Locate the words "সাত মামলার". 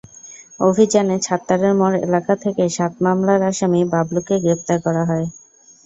2.69-3.41